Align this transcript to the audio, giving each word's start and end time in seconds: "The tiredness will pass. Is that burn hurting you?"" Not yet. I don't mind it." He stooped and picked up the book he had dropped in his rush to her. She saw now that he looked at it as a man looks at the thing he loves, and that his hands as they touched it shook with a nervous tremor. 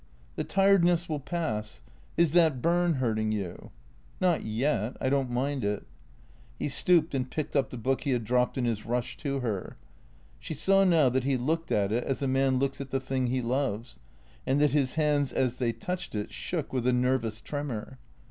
"The 0.35 0.43
tiredness 0.43 1.07
will 1.07 1.19
pass. 1.19 1.79
Is 2.17 2.31
that 2.31 2.59
burn 2.59 2.95
hurting 2.95 3.31
you?"" 3.31 3.69
Not 4.19 4.43
yet. 4.43 4.97
I 4.99 5.09
don't 5.09 5.29
mind 5.29 5.63
it." 5.63 5.85
He 6.57 6.69
stooped 6.69 7.13
and 7.13 7.29
picked 7.29 7.55
up 7.55 7.69
the 7.69 7.77
book 7.77 8.01
he 8.03 8.09
had 8.09 8.23
dropped 8.25 8.57
in 8.57 8.65
his 8.65 8.83
rush 8.83 9.15
to 9.17 9.41
her. 9.41 9.77
She 10.39 10.55
saw 10.55 10.83
now 10.85 11.09
that 11.09 11.23
he 11.23 11.37
looked 11.37 11.71
at 11.71 11.91
it 11.91 12.03
as 12.03 12.23
a 12.23 12.27
man 12.27 12.57
looks 12.57 12.81
at 12.81 12.89
the 12.89 12.99
thing 12.99 13.27
he 13.27 13.43
loves, 13.43 13.99
and 14.43 14.59
that 14.59 14.71
his 14.71 14.95
hands 14.95 15.31
as 15.31 15.57
they 15.57 15.71
touched 15.71 16.15
it 16.15 16.33
shook 16.33 16.73
with 16.73 16.87
a 16.87 16.93
nervous 16.93 17.39
tremor. 17.39 17.99